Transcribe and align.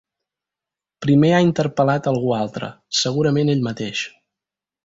Primer 1.05 1.29
ha 1.39 1.43
interpel·lat 1.49 2.11
algú 2.13 2.33
altre, 2.39 2.73
segurament 3.03 3.55
ell 3.55 3.63
mateix. 3.73 4.07